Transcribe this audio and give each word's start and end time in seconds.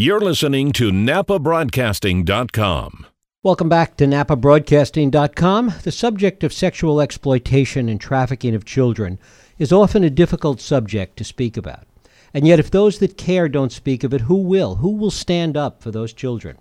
You're 0.00 0.20
listening 0.20 0.70
to 0.74 0.92
NapaBroadcasting.com. 0.92 3.06
Welcome 3.42 3.68
back 3.68 3.96
to 3.96 4.04
NapaBroadcasting.com. 4.04 5.74
The 5.82 5.90
subject 5.90 6.44
of 6.44 6.52
sexual 6.52 7.00
exploitation 7.00 7.88
and 7.88 8.00
trafficking 8.00 8.54
of 8.54 8.64
children 8.64 9.18
is 9.58 9.72
often 9.72 10.04
a 10.04 10.10
difficult 10.10 10.60
subject 10.60 11.16
to 11.16 11.24
speak 11.24 11.56
about. 11.56 11.84
And 12.32 12.46
yet, 12.46 12.60
if 12.60 12.70
those 12.70 13.00
that 13.00 13.16
care 13.16 13.48
don't 13.48 13.72
speak 13.72 14.04
of 14.04 14.14
it, 14.14 14.20
who 14.20 14.36
will? 14.36 14.76
Who 14.76 14.90
will 14.90 15.10
stand 15.10 15.56
up 15.56 15.82
for 15.82 15.90
those 15.90 16.12
children? 16.12 16.58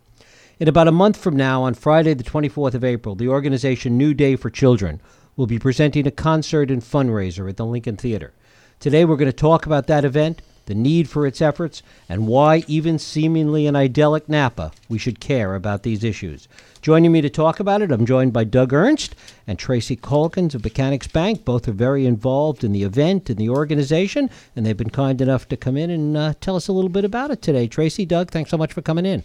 In 0.59 0.67
about 0.67 0.87
a 0.87 0.91
month 0.91 1.17
from 1.17 1.35
now, 1.35 1.61
on 1.61 1.75
Friday, 1.75 2.15
the 2.15 2.23
24th 2.23 2.73
of 2.73 2.83
April, 2.83 3.13
the 3.13 3.27
organization 3.27 3.99
New 3.99 4.15
Day 4.15 4.35
for 4.35 4.49
Children 4.49 4.99
will 5.35 5.45
be 5.45 5.59
presenting 5.59 6.07
a 6.07 6.11
concert 6.11 6.71
and 6.71 6.81
fundraiser 6.81 7.47
at 7.47 7.57
the 7.57 7.67
Lincoln 7.67 7.97
Theater. 7.97 8.33
Today, 8.79 9.05
we're 9.05 9.15
going 9.15 9.29
to 9.29 9.31
talk 9.31 9.67
about 9.67 9.85
that 9.85 10.05
event 10.05 10.41
the 10.67 10.75
need 10.75 11.09
for 11.09 11.25
its 11.25 11.41
efforts, 11.41 11.81
and 12.07 12.27
why, 12.27 12.63
even 12.67 12.99
seemingly 12.99 13.65
an 13.67 13.75
idyllic 13.75 14.29
Napa, 14.29 14.71
we 14.87 14.97
should 14.97 15.19
care 15.19 15.55
about 15.55 15.83
these 15.83 16.03
issues. 16.03 16.47
Joining 16.81 17.11
me 17.11 17.21
to 17.21 17.29
talk 17.29 17.59
about 17.59 17.81
it, 17.81 17.91
I'm 17.91 18.05
joined 18.05 18.31
by 18.31 18.43
Doug 18.43 18.71
Ernst 18.71 19.15
and 19.47 19.57
Tracy 19.57 19.95
Calkins 19.95 20.55
of 20.55 20.63
Mechanics 20.63 21.07
Bank. 21.07 21.43
Both 21.43 21.67
are 21.67 21.73
very 21.73 22.05
involved 22.05 22.63
in 22.63 22.71
the 22.71 22.83
event 22.83 23.29
and 23.29 23.37
the 23.37 23.49
organization, 23.49 24.29
and 24.55 24.65
they've 24.65 24.77
been 24.77 24.89
kind 24.89 25.19
enough 25.19 25.47
to 25.49 25.57
come 25.57 25.75
in 25.75 25.89
and 25.89 26.15
uh, 26.15 26.33
tell 26.39 26.55
us 26.55 26.67
a 26.67 26.73
little 26.73 26.89
bit 26.89 27.03
about 27.03 27.31
it 27.31 27.41
today. 27.41 27.67
Tracy, 27.67 28.05
Doug, 28.05 28.29
thanks 28.29 28.51
so 28.51 28.57
much 28.57 28.71
for 28.71 28.81
coming 28.81 29.05
in. 29.05 29.23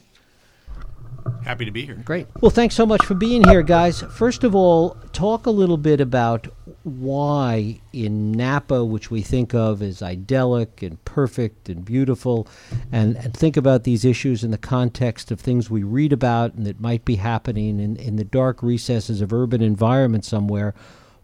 Happy 1.45 1.65
to 1.65 1.71
be 1.71 1.85
here. 1.85 1.97
Great. 2.05 2.27
Well, 2.41 2.51
thanks 2.51 2.75
so 2.75 2.87
much 2.87 3.05
for 3.05 3.15
being 3.15 3.45
here, 3.45 3.63
guys. 3.63 4.03
First 4.03 4.45
of 4.45 4.55
all, 4.55 4.97
talk 5.13 5.47
a 5.47 5.51
little 5.51 5.77
bit 5.77 6.01
about 6.01 6.47
why 6.85 7.81
in 7.93 8.33
Napa, 8.33 8.85
which 8.85 9.11
we 9.11 9.23
think 9.23 9.55
of 9.55 9.83
as 9.83 10.03
idyllic 10.03 10.83
and 10.83 11.05
perfect 11.05 11.69
and 11.69 11.85
beautiful, 11.85 12.47
and, 12.91 13.17
and 13.17 13.35
think 13.35 13.57
about 13.57 13.85
these 13.85 14.05
issues 14.05 14.45
in 14.45 14.51
the 14.51 14.59
context 14.59 15.31
of 15.31 15.41
things 15.41 15.69
we 15.69 15.83
read 15.83 16.13
about 16.13 16.55
and 16.55 16.67
that 16.67 16.81
might 16.81 17.05
be 17.05 17.17
happening 17.17 17.81
in, 17.81 17.97
in 17.97 18.17
the 18.17 18.25
dark 18.25 18.63
recesses 18.63 19.21
of 19.21 19.33
urban 19.33 19.63
environments 19.63 20.29
somewhere. 20.29 20.75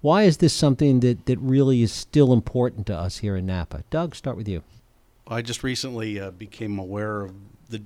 Why 0.01 0.25
is 0.25 0.37
this 0.37 0.53
something 0.53 1.01
that, 1.01 1.27
that 1.27 1.39
really 1.39 1.83
is 1.83 1.93
still 1.93 2.33
important 2.33 2.87
to 2.87 2.97
us 2.97 3.19
here 3.19 3.37
in 3.37 3.47
Napa? 3.47 3.85
Doug, 3.91 4.15
start 4.15 4.37
with 4.37 4.49
you. 4.49 4.63
I 5.27 5.43
just 5.43 5.63
recently 5.63 6.19
uh, 6.21 6.31
became 6.31 6.79
aware 6.79 7.23
of 7.23 7.35
the 7.69 7.83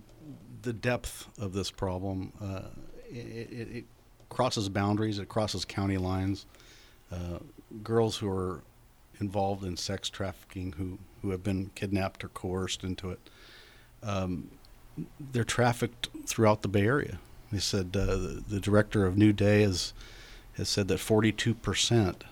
the 0.62 0.72
depth 0.72 1.28
of 1.38 1.52
this 1.52 1.70
problem. 1.70 2.32
Uh, 2.40 2.68
it, 3.10 3.16
it, 3.16 3.76
it, 3.76 3.84
crosses 4.28 4.68
boundaries. 4.70 5.18
It 5.18 5.28
crosses 5.28 5.64
county 5.64 5.98
lines. 5.98 6.46
Uh, 7.10 7.38
girls 7.82 8.16
who 8.16 8.30
are 8.30 8.62
involved 9.20 9.64
in 9.64 9.76
sex 9.76 10.08
trafficking 10.08 10.72
who, 10.72 10.98
who 11.20 11.30
have 11.30 11.42
been 11.42 11.70
kidnapped 11.74 12.24
or 12.24 12.28
coerced 12.28 12.82
into 12.82 13.10
it. 13.10 13.20
Um, 14.02 14.50
they're 15.32 15.44
trafficked 15.44 16.08
throughout 16.26 16.62
the 16.62 16.68
Bay 16.68 16.86
Area. 16.86 17.18
They 17.50 17.58
said 17.58 17.94
uh, 17.94 18.06
the, 18.06 18.42
the, 18.48 18.60
director 18.60 19.06
of 19.06 19.16
New 19.16 19.32
Day 19.32 19.62
has, 19.62 19.92
has 20.54 20.68
said 20.68 20.88
that 20.88 20.98
42% 20.98 22.22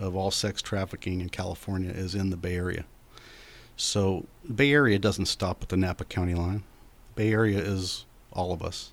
of 0.00 0.16
all 0.16 0.30
sex 0.30 0.60
trafficking 0.60 1.20
in 1.20 1.28
California 1.28 1.90
is 1.90 2.14
in 2.14 2.30
the 2.30 2.36
Bay 2.36 2.56
Area. 2.56 2.84
So 3.76 4.26
the 4.44 4.52
Bay 4.52 4.72
Area 4.72 4.98
doesn't 4.98 5.26
stop 5.26 5.62
at 5.62 5.68
the 5.68 5.76
Napa 5.76 6.04
County 6.04 6.34
line. 6.34 6.64
Bay 7.14 7.32
Area 7.32 7.58
is 7.58 8.04
all 8.32 8.52
of 8.52 8.62
us. 8.62 8.92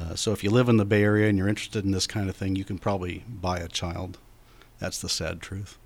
Uh, 0.00 0.14
so 0.14 0.32
if 0.32 0.44
you 0.44 0.50
live 0.50 0.68
in 0.68 0.76
the 0.76 0.84
Bay 0.84 1.02
Area 1.02 1.28
and 1.28 1.36
you're 1.36 1.48
interested 1.48 1.84
in 1.84 1.90
this 1.90 2.06
kind 2.06 2.28
of 2.28 2.36
thing, 2.36 2.56
you 2.56 2.64
can 2.64 2.78
probably 2.78 3.24
buy 3.28 3.58
a 3.58 3.68
child. 3.68 4.18
That's 4.78 5.00
the 5.00 5.08
sad 5.08 5.40
truth. 5.40 5.76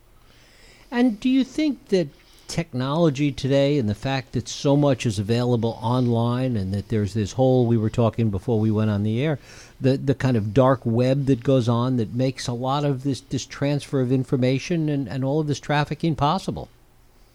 And 0.90 1.18
do 1.18 1.30
you 1.30 1.44
think 1.44 1.88
that 1.88 2.08
technology 2.52 3.32
today 3.32 3.78
and 3.78 3.88
the 3.88 3.94
fact 3.94 4.32
that 4.32 4.46
so 4.46 4.76
much 4.76 5.06
is 5.06 5.18
available 5.18 5.78
online 5.80 6.54
and 6.54 6.74
that 6.74 6.88
there's 6.88 7.14
this 7.14 7.32
whole 7.32 7.64
we 7.64 7.78
were 7.78 7.88
talking 7.88 8.28
before 8.28 8.60
we 8.60 8.70
went 8.70 8.90
on 8.90 9.04
the 9.04 9.22
air 9.22 9.38
the 9.80 9.96
the 9.96 10.14
kind 10.14 10.36
of 10.36 10.52
dark 10.52 10.80
web 10.84 11.24
that 11.24 11.42
goes 11.42 11.66
on 11.66 11.96
that 11.96 12.12
makes 12.12 12.46
a 12.46 12.52
lot 12.52 12.84
of 12.84 13.04
this 13.04 13.22
this 13.22 13.46
transfer 13.46 14.02
of 14.02 14.12
information 14.12 14.90
and, 14.90 15.08
and 15.08 15.24
all 15.24 15.40
of 15.40 15.46
this 15.46 15.60
trafficking 15.60 16.14
possible 16.14 16.68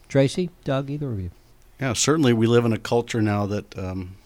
tracy 0.08 0.50
doug 0.62 0.88
either 0.88 1.10
of 1.10 1.18
you 1.18 1.30
yeah 1.80 1.92
certainly 1.92 2.32
we 2.32 2.46
live 2.46 2.64
in 2.64 2.72
a 2.72 2.78
culture 2.78 3.22
now 3.22 3.46
that 3.46 3.78
um, 3.78 4.16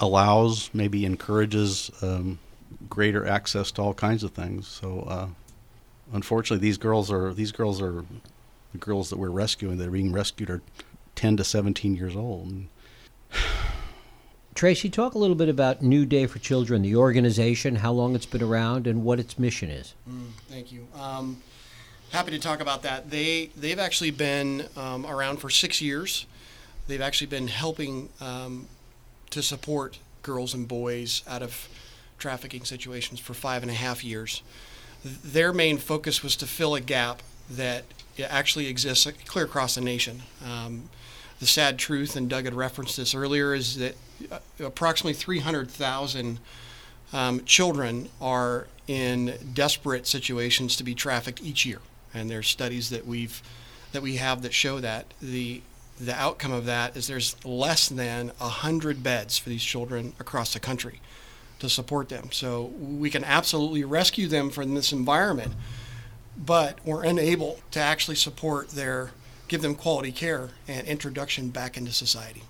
allows 0.00 0.70
maybe 0.72 1.04
encourages 1.04 1.90
um, 2.02 2.38
greater 2.88 3.26
access 3.26 3.70
to 3.70 3.82
all 3.82 3.94
kinds 3.94 4.22
of 4.22 4.32
things 4.32 4.66
so 4.66 5.00
uh, 5.08 5.28
unfortunately, 6.12 6.66
these 6.66 6.78
girls 6.78 7.10
are 7.10 7.32
these 7.32 7.52
girls 7.52 7.80
are 7.80 8.04
the 8.72 8.78
girls 8.78 9.10
that 9.10 9.18
we're 9.18 9.30
rescuing 9.30 9.78
that 9.78 9.88
are 9.88 9.92
being 9.92 10.12
rescued 10.12 10.50
are 10.50 10.62
10 11.14 11.36
to 11.36 11.44
17 11.44 11.94
years 11.94 12.16
old. 12.16 12.52
Tracy, 14.54 14.88
talk 14.88 15.14
a 15.14 15.18
little 15.18 15.34
bit 15.34 15.48
about 15.48 15.82
New 15.82 16.06
Day 16.06 16.26
for 16.26 16.38
Children, 16.38 16.82
the 16.82 16.94
organization, 16.94 17.76
how 17.76 17.90
long 17.90 18.14
it's 18.14 18.26
been 18.26 18.42
around, 18.42 18.86
and 18.86 19.02
what 19.02 19.18
its 19.18 19.36
mission 19.36 19.68
is. 19.68 19.94
Mm, 20.08 20.28
thank 20.48 20.70
you. 20.70 20.86
Um, 20.94 21.42
happy 22.12 22.30
to 22.30 22.38
talk 22.38 22.60
about 22.60 22.82
that. 22.82 23.10
They 23.10 23.50
they've 23.56 23.78
actually 23.78 24.12
been 24.12 24.66
um, 24.76 25.06
around 25.06 25.38
for 25.38 25.50
six 25.50 25.80
years. 25.80 26.26
They've 26.86 27.00
actually 27.00 27.28
been 27.28 27.48
helping 27.48 28.08
um, 28.20 28.68
to 29.30 29.42
support 29.42 29.98
girls 30.22 30.54
and 30.54 30.66
boys 30.68 31.22
out 31.28 31.42
of 31.42 31.68
trafficking 32.18 32.64
situations 32.64 33.20
for 33.20 33.34
five 33.34 33.62
and 33.62 33.70
a 33.70 33.74
half 33.74 34.04
years 34.04 34.42
their 35.04 35.52
main 35.52 35.78
focus 35.78 36.22
was 36.22 36.34
to 36.36 36.46
fill 36.46 36.74
a 36.74 36.80
gap 36.80 37.22
that 37.50 37.84
actually 38.18 38.66
exists 38.66 39.06
clear 39.26 39.44
across 39.44 39.74
the 39.74 39.80
nation. 39.80 40.22
Um, 40.44 40.88
the 41.40 41.46
sad 41.46 41.78
truth, 41.78 42.16
and 42.16 42.28
Doug 42.28 42.44
had 42.44 42.54
referenced 42.54 42.96
this 42.96 43.14
earlier, 43.14 43.54
is 43.54 43.76
that 43.76 43.96
uh, 44.32 44.38
approximately 44.60 45.12
300,000 45.12 46.38
um, 47.12 47.44
children 47.44 48.08
are 48.20 48.66
in 48.86 49.34
desperate 49.52 50.06
situations 50.06 50.76
to 50.76 50.84
be 50.84 50.94
trafficked 50.94 51.42
each 51.42 51.66
year, 51.66 51.80
and 52.14 52.30
there's 52.30 52.48
studies 52.48 52.90
that 52.90 53.06
we've 53.06 53.42
that 53.92 54.02
we 54.02 54.16
have 54.16 54.42
that 54.42 54.52
show 54.52 54.80
that 54.80 55.06
the 55.22 55.62
the 55.98 56.14
outcome 56.14 56.52
of 56.52 56.66
that 56.66 56.96
is 56.96 57.06
there's 57.06 57.36
less 57.44 57.88
than 57.88 58.28
100 58.38 59.02
beds 59.02 59.38
for 59.38 59.48
these 59.48 59.62
children 59.62 60.12
across 60.18 60.52
the 60.52 60.60
country 60.60 61.00
to 61.60 61.68
support 61.68 62.08
them. 62.08 62.30
So 62.32 62.72
we 62.78 63.10
can 63.10 63.24
absolutely 63.24 63.84
rescue 63.84 64.28
them 64.28 64.50
from 64.50 64.74
this 64.74 64.92
environment, 64.92 65.54
but 66.36 66.78
we're 66.84 67.04
unable 67.04 67.60
to 67.70 67.80
actually 67.80 68.16
support 68.16 68.70
their, 68.70 69.12
give 69.48 69.62
them 69.62 69.74
quality 69.74 70.12
care 70.12 70.50
and 70.66 70.86
introduction 70.86 71.50
back 71.50 71.76
into 71.76 71.92
society. 71.92 72.42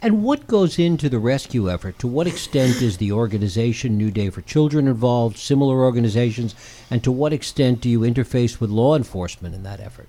And 0.00 0.22
what 0.22 0.46
goes 0.46 0.78
into 0.78 1.08
the 1.08 1.18
rescue 1.18 1.68
effort? 1.68 1.98
To 1.98 2.06
what 2.06 2.28
extent 2.28 2.80
is 2.80 2.98
the 2.98 3.10
organization 3.10 3.98
New 3.98 4.12
Day 4.12 4.30
for 4.30 4.42
Children 4.42 4.86
involved, 4.86 5.36
similar 5.36 5.82
organizations, 5.82 6.54
and 6.88 7.02
to 7.02 7.10
what 7.10 7.32
extent 7.32 7.80
do 7.80 7.90
you 7.90 8.00
interface 8.00 8.60
with 8.60 8.70
law 8.70 8.94
enforcement 8.94 9.56
in 9.56 9.64
that 9.64 9.80
effort? 9.80 10.08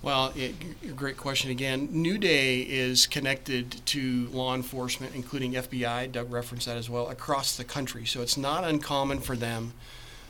Well, 0.00 0.32
it, 0.36 0.94
great 0.96 1.16
question 1.16 1.50
again. 1.50 1.88
New 1.90 2.18
Day 2.18 2.60
is 2.60 3.08
connected 3.08 3.84
to 3.86 4.28
law 4.28 4.54
enforcement, 4.54 5.16
including 5.16 5.54
FBI. 5.54 6.12
Doug 6.12 6.30
referenced 6.30 6.66
that 6.66 6.76
as 6.76 6.88
well, 6.88 7.08
across 7.08 7.56
the 7.56 7.64
country. 7.64 8.06
So 8.06 8.22
it's 8.22 8.36
not 8.36 8.62
uncommon 8.62 9.18
for 9.18 9.34
them 9.34 9.72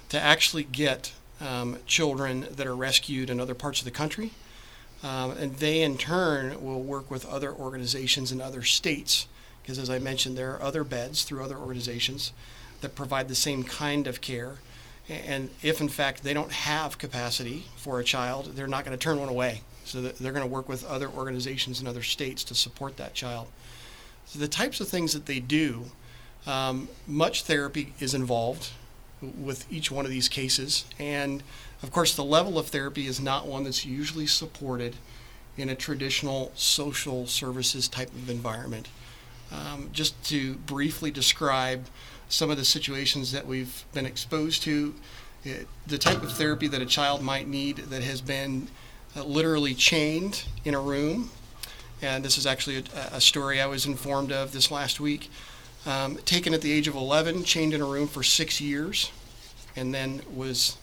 to 0.08 0.18
actually 0.18 0.64
get 0.64 1.12
um, 1.38 1.78
children 1.84 2.46
that 2.50 2.66
are 2.66 2.74
rescued 2.74 3.28
in 3.28 3.40
other 3.40 3.54
parts 3.54 3.80
of 3.80 3.84
the 3.84 3.90
country. 3.90 4.30
Um, 5.02 5.32
and 5.32 5.56
they, 5.56 5.82
in 5.82 5.98
turn, 5.98 6.64
will 6.64 6.82
work 6.82 7.10
with 7.10 7.26
other 7.26 7.52
organizations 7.52 8.32
in 8.32 8.40
other 8.40 8.62
states. 8.62 9.26
Because, 9.62 9.78
as 9.78 9.90
I 9.90 9.98
mentioned, 9.98 10.38
there 10.38 10.54
are 10.54 10.62
other 10.62 10.82
beds 10.82 11.24
through 11.24 11.44
other 11.44 11.58
organizations 11.58 12.32
that 12.80 12.94
provide 12.94 13.28
the 13.28 13.34
same 13.34 13.64
kind 13.64 14.06
of 14.06 14.22
care 14.22 14.56
and 15.08 15.50
if, 15.62 15.80
in 15.80 15.88
fact, 15.88 16.22
they 16.22 16.34
don't 16.34 16.52
have 16.52 16.98
capacity 16.98 17.64
for 17.76 17.98
a 17.98 18.04
child, 18.04 18.52
they're 18.54 18.66
not 18.66 18.84
going 18.84 18.96
to 18.96 19.02
turn 19.02 19.18
one 19.18 19.28
away. 19.28 19.62
So 19.84 20.02
they're 20.02 20.32
going 20.32 20.46
to 20.46 20.52
work 20.52 20.68
with 20.68 20.84
other 20.84 21.08
organizations 21.08 21.80
in 21.80 21.86
other 21.86 22.02
states 22.02 22.44
to 22.44 22.54
support 22.54 22.98
that 22.98 23.14
child. 23.14 23.48
So 24.26 24.38
the 24.38 24.48
types 24.48 24.80
of 24.80 24.88
things 24.88 25.14
that 25.14 25.24
they 25.24 25.40
do, 25.40 25.86
um, 26.46 26.88
much 27.06 27.44
therapy 27.44 27.94
is 27.98 28.12
involved 28.12 28.70
with 29.22 29.70
each 29.72 29.90
one 29.90 30.04
of 30.04 30.10
these 30.10 30.28
cases. 30.28 30.84
And 30.98 31.42
of 31.82 31.90
course, 31.90 32.14
the 32.14 32.24
level 32.24 32.58
of 32.58 32.66
therapy 32.66 33.06
is 33.06 33.18
not 33.18 33.46
one 33.46 33.64
that's 33.64 33.86
usually 33.86 34.26
supported 34.26 34.96
in 35.56 35.70
a 35.70 35.74
traditional 35.74 36.52
social 36.54 37.26
services 37.26 37.88
type 37.88 38.10
of 38.10 38.28
environment. 38.28 38.88
Um, 39.50 39.88
just 39.92 40.22
to 40.26 40.54
briefly 40.54 41.10
describe 41.10 41.86
some 42.28 42.50
of 42.50 42.56
the 42.56 42.64
situations 42.64 43.32
that 43.32 43.46
we've 43.46 43.84
been 43.92 44.06
exposed 44.06 44.62
to, 44.64 44.94
it, 45.44 45.66
the 45.86 45.98
type 45.98 46.22
of 46.22 46.32
therapy 46.32 46.68
that 46.68 46.82
a 46.82 46.86
child 46.86 47.22
might 47.22 47.48
need 47.48 47.76
that 47.76 48.02
has 48.02 48.20
been 48.20 48.68
uh, 49.16 49.24
literally 49.24 49.74
chained 49.74 50.44
in 50.64 50.74
a 50.74 50.80
room. 50.80 51.30
And 52.02 52.24
this 52.24 52.38
is 52.38 52.46
actually 52.46 52.84
a, 52.94 53.16
a 53.16 53.20
story 53.20 53.60
I 53.60 53.66
was 53.66 53.86
informed 53.86 54.32
of 54.32 54.52
this 54.52 54.70
last 54.70 55.00
week. 55.00 55.30
Um, 55.86 56.16
taken 56.24 56.54
at 56.54 56.60
the 56.60 56.72
age 56.72 56.86
of 56.88 56.94
11, 56.94 57.44
chained 57.44 57.72
in 57.72 57.80
a 57.80 57.86
room 57.86 58.08
for 58.08 58.22
six 58.22 58.60
years, 58.60 59.10
and 59.76 59.94
then 59.94 60.22
was 60.34 60.76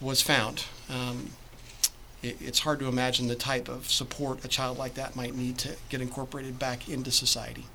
was 0.00 0.22
found. 0.22 0.64
Um, 0.88 1.30
it, 2.22 2.40
it's 2.40 2.60
hard 2.60 2.78
to 2.80 2.86
imagine 2.86 3.28
the 3.28 3.34
type 3.34 3.68
of 3.68 3.90
support 3.90 4.44
a 4.44 4.48
child 4.48 4.78
like 4.78 4.94
that 4.94 5.14
might 5.16 5.34
need 5.34 5.58
to 5.58 5.76
get 5.88 6.00
incorporated 6.00 6.58
back 6.58 6.88
into 6.88 7.10
society. 7.10 7.66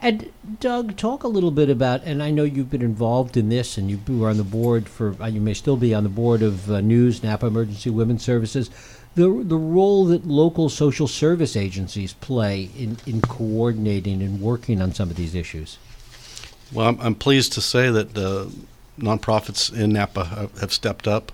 And 0.00 0.30
Doug, 0.60 0.96
talk 0.96 1.24
a 1.24 1.28
little 1.28 1.50
bit 1.50 1.68
about, 1.68 2.04
and 2.04 2.22
I 2.22 2.30
know 2.30 2.44
you've 2.44 2.70
been 2.70 2.82
involved 2.82 3.36
in 3.36 3.48
this, 3.48 3.76
and 3.76 3.90
you 3.90 3.98
were 4.06 4.28
on 4.28 4.36
the 4.36 4.44
board 4.44 4.88
for, 4.88 5.16
uh, 5.20 5.26
you 5.26 5.40
may 5.40 5.54
still 5.54 5.76
be 5.76 5.92
on 5.92 6.04
the 6.04 6.08
board 6.08 6.40
of 6.40 6.70
uh, 6.70 6.80
News 6.80 7.22
Napa 7.24 7.46
Emergency 7.46 7.90
Women's 7.90 8.22
Services, 8.22 8.70
the 9.16 9.42
the 9.42 9.56
role 9.56 10.04
that 10.04 10.24
local 10.24 10.68
social 10.68 11.08
service 11.08 11.56
agencies 11.56 12.12
play 12.12 12.70
in, 12.78 12.98
in 13.06 13.20
coordinating 13.20 14.22
and 14.22 14.40
working 14.40 14.80
on 14.80 14.94
some 14.94 15.10
of 15.10 15.16
these 15.16 15.34
issues. 15.34 15.78
Well, 16.72 16.88
I'm, 16.88 17.00
I'm 17.00 17.14
pleased 17.16 17.52
to 17.54 17.60
say 17.60 17.90
that 17.90 18.16
uh, 18.16 18.46
nonprofits 18.98 19.74
in 19.76 19.92
Napa 19.92 20.24
have, 20.26 20.58
have 20.60 20.72
stepped 20.72 21.08
up. 21.08 21.32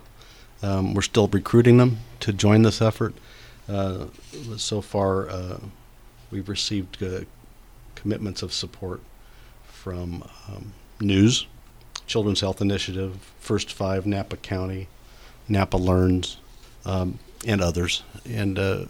Um, 0.63 0.95
we're 0.95 1.03
still 1.03 1.29
recruiting 1.29 1.77
them 1.77 1.99
to 2.21 2.33
join 2.33 2.63
this 2.63 2.81
effort. 2.81 3.15
Uh, 3.69 4.07
so 4.57 4.81
far, 4.81 5.29
uh, 5.29 5.59
we've 6.31 6.49
received 6.49 7.03
commitments 8.05 8.43
of 8.43 8.53
support 8.53 9.01
from 9.67 10.23
um, 10.47 10.75
News, 11.01 11.47
Children's 12.06 12.43
Health 12.43 12.61
Initiative, 12.61 13.33
First 13.41 13.73
Five 13.73 14.05
Napa 14.05 14.37
County, 14.37 14.89
Napa 15.49 15.79
Learns, 15.79 16.37
um, 16.85 17.19
and 17.47 17.62
others. 17.62 18.03
And 18.29 18.59
uh, 18.59 18.85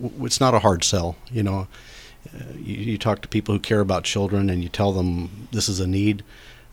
w- 0.00 0.24
it's 0.24 0.40
not 0.40 0.54
a 0.54 0.60
hard 0.60 0.82
sell. 0.82 1.16
You 1.30 1.42
know, 1.42 1.68
uh, 2.34 2.54
you, 2.54 2.76
you, 2.76 2.98
talk 2.98 3.20
to 3.20 3.28
people 3.28 3.54
who 3.54 3.60
care 3.60 3.80
about 3.80 4.04
children, 4.04 4.48
and 4.48 4.62
you 4.62 4.70
tell 4.70 4.92
them 4.92 5.48
this 5.52 5.68
is 5.68 5.78
a 5.78 5.86
need, 5.86 6.24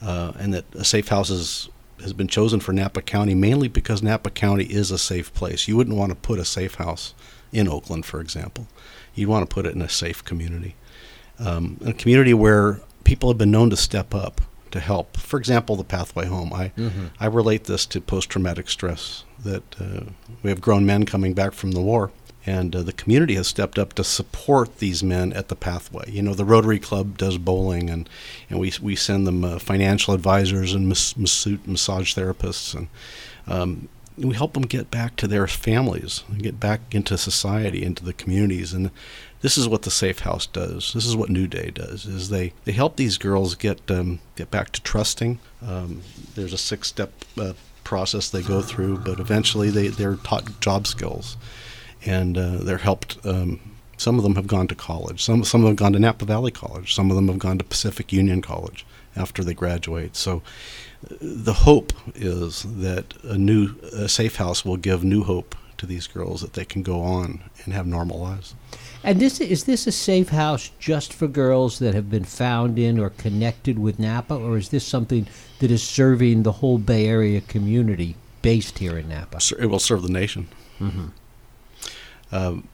uh, 0.01 0.31
and 0.39 0.53
that 0.53 0.63
a 0.75 0.85
safe 0.85 1.09
house 1.09 1.29
is, 1.29 1.67
has 1.99 2.13
been 2.13 2.29
chosen 2.29 2.61
for 2.61 2.71
Napa 2.71 3.01
County 3.01 3.35
mainly 3.35 3.67
because 3.67 4.01
Napa 4.01 4.29
County 4.29 4.63
is 4.63 4.91
a 4.91 4.97
safe 4.97 5.33
place. 5.33 5.67
You 5.67 5.75
wouldn't 5.75 5.97
want 5.97 6.11
to 6.11 6.15
put 6.15 6.39
a 6.39 6.45
safe 6.45 6.75
house 6.75 7.13
in 7.51 7.67
Oakland, 7.67 8.05
for 8.05 8.21
example. 8.21 8.67
You'd 9.13 9.27
want 9.27 9.49
to 9.49 9.53
put 9.53 9.65
it 9.65 9.75
in 9.75 9.81
a 9.81 9.89
safe 9.89 10.23
community 10.23 10.75
um, 11.39 11.77
a 11.85 11.93
community 11.93 12.33
where 12.33 12.81
people 13.03 13.29
have 13.29 13.37
been 13.37 13.51
known 13.51 13.69
to 13.69 13.77
step 13.77 14.13
up 14.13 14.41
to 14.71 14.79
help. 14.79 15.17
For 15.17 15.39
example, 15.39 15.75
the 15.75 15.83
pathway 15.83 16.25
home. 16.25 16.51
I 16.53 16.69
mm-hmm. 16.77 17.07
I 17.19 17.27
relate 17.27 17.63
this 17.63 17.85
to 17.87 18.01
post 18.01 18.29
traumatic 18.29 18.69
stress. 18.69 19.23
That 19.43 19.63
uh, 19.79 20.11
we 20.43 20.49
have 20.49 20.59
grown 20.59 20.85
men 20.85 21.05
coming 21.05 21.33
back 21.33 21.53
from 21.53 21.71
the 21.71 21.81
war, 21.81 22.11
and 22.45 22.75
uh, 22.75 22.83
the 22.83 22.93
community 22.93 23.35
has 23.35 23.47
stepped 23.47 23.79
up 23.79 23.93
to 23.93 24.03
support 24.03 24.79
these 24.79 25.03
men 25.03 25.33
at 25.33 25.47
the 25.47 25.55
pathway. 25.55 26.09
You 26.09 26.21
know, 26.21 26.33
the 26.33 26.45
Rotary 26.45 26.79
Club 26.79 27.17
does 27.17 27.37
bowling, 27.37 27.89
and 27.89 28.09
and 28.49 28.59
we 28.59 28.73
we 28.81 28.95
send 28.95 29.25
them 29.25 29.43
uh, 29.43 29.59
financial 29.59 30.13
advisors 30.13 30.73
and 30.73 30.89
mas- 30.89 31.15
massage 31.15 32.13
therapists, 32.13 32.75
and 32.75 32.87
um, 33.47 33.87
we 34.17 34.35
help 34.35 34.53
them 34.53 34.63
get 34.63 34.91
back 34.91 35.15
to 35.17 35.27
their 35.27 35.47
families, 35.47 36.23
get 36.37 36.59
back 36.59 36.93
into 36.93 37.17
society, 37.17 37.83
into 37.83 38.03
the 38.03 38.13
communities, 38.13 38.73
and 38.73 38.91
this 39.41 39.57
is 39.57 39.67
what 39.67 39.83
the 39.83 39.91
Safe 39.91 40.19
House 40.19 40.47
does. 40.47 40.93
This 40.93 41.05
is 41.05 41.15
what 41.15 41.29
New 41.29 41.47
Day 41.47 41.71
does. 41.71 42.05
Is 42.05 42.29
they, 42.29 42.53
they 42.63 42.71
help 42.71 42.95
these 42.95 43.17
girls 43.17 43.55
get 43.55 43.89
um, 43.91 44.19
get 44.35 44.49
back 44.51 44.71
to 44.71 44.81
trusting. 44.81 45.39
Um, 45.65 46.01
there's 46.35 46.53
a 46.53 46.57
six 46.57 46.87
step 46.87 47.11
uh, 47.39 47.53
process 47.83 48.29
they 48.29 48.41
go 48.41 48.61
through, 48.61 48.99
but 48.99 49.19
eventually 49.19 49.69
they 49.69 49.87
they're 49.87 50.15
taught 50.15 50.59
job 50.59 50.87
skills, 50.87 51.37
and 52.05 52.37
uh, 52.37 52.57
they're 52.57 52.77
helped. 52.77 53.23
Um, 53.25 53.59
some 53.97 54.17
of 54.17 54.23
them 54.23 54.35
have 54.35 54.47
gone 54.47 54.67
to 54.67 54.75
college. 54.75 55.23
Some 55.23 55.43
some 55.43 55.65
have 55.65 55.75
gone 55.75 55.93
to 55.93 55.99
Napa 55.99 56.25
Valley 56.25 56.51
College. 56.51 56.93
Some 56.93 57.09
of 57.09 57.15
them 57.15 57.27
have 57.27 57.39
gone 57.39 57.57
to 57.57 57.63
Pacific 57.63 58.11
Union 58.11 58.41
College 58.41 58.85
after 59.15 59.43
they 59.43 59.53
graduate. 59.53 60.15
So 60.15 60.41
the 61.21 61.53
hope 61.53 61.93
is 62.15 62.63
that 62.63 63.13
a 63.23 63.37
new 63.37 63.75
a 63.93 64.09
safe 64.09 64.35
house 64.37 64.65
will 64.65 64.77
give 64.77 65.03
new 65.03 65.23
hope 65.23 65.55
to 65.85 65.93
these 65.93 66.07
girls 66.07 66.41
that 66.41 66.53
they 66.53 66.65
can 66.65 66.81
go 66.81 67.01
on 67.01 67.43
and 67.63 67.73
have 67.73 67.85
normal 67.85 68.19
lives. 68.19 68.55
And 69.03 69.19
this 69.19 69.39
is 69.39 69.65
this 69.65 69.87
a 69.87 69.91
safe 69.91 70.29
house 70.29 70.71
just 70.79 71.13
for 71.13 71.27
girls 71.27 71.79
that 71.79 71.93
have 71.93 72.09
been 72.09 72.25
found 72.25 72.79
in 72.79 72.99
or 72.99 73.11
connected 73.11 73.77
with 73.77 73.99
Napa, 73.99 74.35
or 74.35 74.57
is 74.57 74.69
this 74.69 74.85
something 74.85 75.27
that 75.59 75.71
is 75.71 75.83
serving 75.83 76.43
the 76.43 76.53
whole 76.53 76.77
Bay 76.77 77.07
Area 77.07 77.41
community 77.41 78.15
based 78.41 78.79
here 78.79 78.97
in 78.97 79.09
Napa? 79.09 79.39
It 79.59 79.67
will 79.67 79.79
serve 79.79 80.01
the 80.01 80.09
nation. 80.09 80.47
Mm-hmm. 80.79 81.07
Um, 82.31 82.67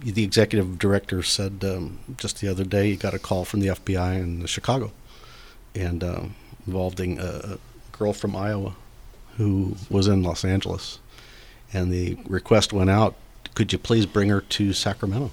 the 0.00 0.22
executive 0.22 0.78
director 0.78 1.24
said 1.24 1.64
um, 1.64 1.98
just 2.16 2.40
the 2.40 2.48
other 2.48 2.64
day 2.64 2.90
he 2.90 2.96
got 2.96 3.14
a 3.14 3.18
call 3.18 3.44
from 3.44 3.60
the 3.60 3.68
FBI 3.68 4.20
in 4.20 4.46
Chicago, 4.46 4.92
and 5.74 6.04
um, 6.04 6.36
involving 6.66 7.18
a 7.18 7.58
girl 7.90 8.12
from 8.12 8.36
Iowa 8.36 8.76
who 9.36 9.76
was 9.90 10.06
in 10.06 10.22
Los 10.22 10.44
Angeles, 10.44 11.00
and 11.72 11.92
the 11.92 12.16
request 12.26 12.72
went 12.72 12.90
out: 12.90 13.14
Could 13.54 13.72
you 13.72 13.78
please 13.78 14.06
bring 14.06 14.28
her 14.28 14.40
to 14.40 14.72
Sacramento? 14.72 15.30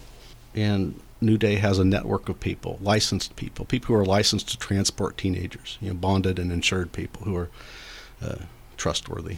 and 0.55 0.99
New 1.21 1.37
Day 1.37 1.55
has 1.55 1.77
a 1.79 1.85
network 1.85 2.29
of 2.29 2.39
people, 2.39 2.79
licensed 2.81 3.35
people, 3.35 3.65
people 3.65 3.87
who 3.87 4.01
are 4.01 4.05
licensed 4.05 4.49
to 4.49 4.57
transport 4.57 5.17
teenagers, 5.17 5.77
you 5.81 5.89
know, 5.89 5.93
bonded 5.93 6.39
and 6.39 6.51
insured 6.51 6.91
people 6.91 7.23
who 7.23 7.35
are 7.35 7.49
uh, 8.21 8.35
trustworthy. 8.77 9.37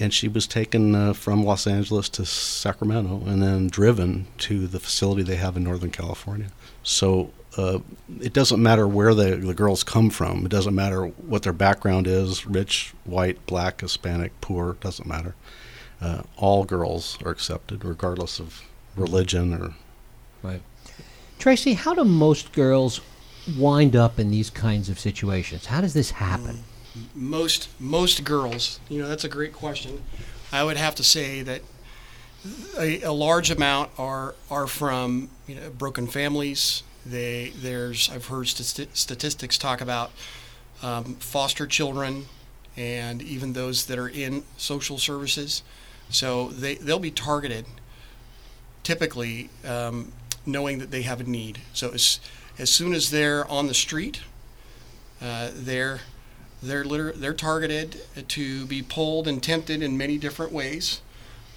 And 0.00 0.12
she 0.12 0.26
was 0.26 0.46
taken 0.46 0.94
uh, 0.94 1.12
from 1.12 1.44
Los 1.44 1.66
Angeles 1.66 2.08
to 2.10 2.26
Sacramento 2.26 3.22
and 3.26 3.42
then 3.42 3.68
driven 3.68 4.26
to 4.38 4.66
the 4.66 4.80
facility 4.80 5.22
they 5.22 5.36
have 5.36 5.56
in 5.56 5.62
Northern 5.62 5.92
California. 5.92 6.48
So 6.82 7.30
uh, 7.56 7.78
it 8.20 8.32
doesn't 8.32 8.60
matter 8.60 8.88
where 8.88 9.14
the, 9.14 9.36
the 9.36 9.54
girls 9.54 9.84
come 9.84 10.10
from. 10.10 10.44
It 10.44 10.48
doesn't 10.48 10.74
matter 10.74 11.06
what 11.06 11.44
their 11.44 11.52
background 11.52 12.08
is 12.08 12.44
rich, 12.44 12.92
white, 13.04 13.46
black, 13.46 13.82
Hispanic, 13.82 14.32
poor, 14.40 14.72
doesn't 14.80 15.06
matter. 15.06 15.36
Uh, 16.04 16.22
all 16.36 16.64
girls 16.64 17.16
are 17.24 17.30
accepted, 17.30 17.82
regardless 17.82 18.38
of 18.38 18.60
religion 18.94 19.54
or 19.54 19.74
Right. 20.42 20.60
Tracy, 21.38 21.72
how 21.72 21.94
do 21.94 22.04
most 22.04 22.52
girls 22.52 23.00
wind 23.56 23.96
up 23.96 24.18
in 24.18 24.30
these 24.30 24.50
kinds 24.50 24.90
of 24.90 25.00
situations? 25.00 25.64
How 25.66 25.80
does 25.80 25.94
this 25.94 26.10
happen? 26.10 26.64
Most 27.14 27.68
most 27.80 28.22
girls, 28.22 28.78
you 28.90 29.00
know, 29.00 29.08
that's 29.08 29.24
a 29.24 29.28
great 29.28 29.54
question. 29.54 30.02
I 30.52 30.62
would 30.62 30.76
have 30.76 30.94
to 30.96 31.02
say 31.02 31.40
that 31.40 31.62
a, 32.78 33.00
a 33.00 33.12
large 33.12 33.50
amount 33.50 33.90
are 33.98 34.34
are 34.50 34.66
from 34.66 35.30
you 35.46 35.54
know 35.54 35.70
broken 35.70 36.06
families. 36.06 36.82
They 37.06 37.52
there's 37.56 38.10
I've 38.10 38.26
heard 38.26 38.48
st- 38.48 38.94
statistics 38.94 39.56
talk 39.56 39.80
about 39.80 40.12
um, 40.82 41.14
foster 41.14 41.66
children 41.66 42.26
and 42.76 43.22
even 43.22 43.54
those 43.54 43.86
that 43.86 43.98
are 43.98 44.08
in 44.08 44.44
social 44.58 44.98
services. 44.98 45.62
So 46.10 46.48
they 46.48 46.74
they'll 46.76 46.98
be 46.98 47.10
targeted 47.10 47.66
typically 48.82 49.50
um, 49.66 50.12
knowing 50.46 50.78
that 50.78 50.90
they 50.90 51.02
have 51.02 51.20
a 51.20 51.24
need. 51.24 51.60
So 51.72 51.90
as 51.90 52.20
as 52.58 52.70
soon 52.70 52.94
as 52.94 53.10
they're 53.10 53.46
on 53.50 53.66
the 53.66 53.74
street, 53.74 54.20
uh, 55.20 55.50
they're 55.52 56.00
they're 56.62 56.84
liter- 56.84 57.12
they're 57.12 57.34
targeted 57.34 58.00
to 58.28 58.66
be 58.66 58.82
pulled 58.82 59.28
and 59.28 59.42
tempted 59.42 59.82
in 59.82 59.98
many 59.98 60.18
different 60.18 60.52
ways. 60.52 61.00